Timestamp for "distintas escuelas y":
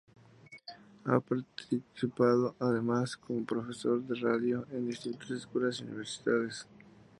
4.87-5.83